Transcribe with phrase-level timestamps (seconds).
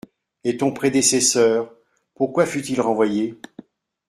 [0.43, 1.75] Et ton prédécesseur,
[2.15, 3.39] pourquoi fut-il renvoyé?